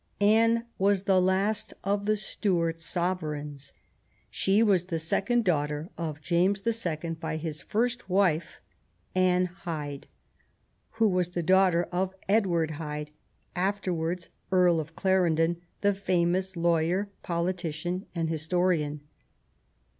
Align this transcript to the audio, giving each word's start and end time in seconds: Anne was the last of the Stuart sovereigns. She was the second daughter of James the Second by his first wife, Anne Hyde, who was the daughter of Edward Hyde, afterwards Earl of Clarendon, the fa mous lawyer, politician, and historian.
Anne 0.19 0.65
was 0.79 1.03
the 1.03 1.21
last 1.21 1.75
of 1.83 2.07
the 2.07 2.17
Stuart 2.17 2.81
sovereigns. 2.81 3.71
She 4.31 4.63
was 4.63 4.85
the 4.85 4.97
second 4.97 5.45
daughter 5.45 5.91
of 5.95 6.21
James 6.23 6.61
the 6.61 6.73
Second 6.73 7.19
by 7.19 7.37
his 7.37 7.61
first 7.61 8.09
wife, 8.09 8.61
Anne 9.13 9.45
Hyde, 9.45 10.07
who 10.93 11.07
was 11.07 11.29
the 11.29 11.43
daughter 11.43 11.83
of 11.91 12.15
Edward 12.27 12.71
Hyde, 12.81 13.11
afterwards 13.55 14.29
Earl 14.51 14.79
of 14.79 14.95
Clarendon, 14.95 15.61
the 15.81 15.93
fa 15.93 16.25
mous 16.25 16.55
lawyer, 16.55 17.11
politician, 17.21 18.07
and 18.15 18.27
historian. 18.27 19.01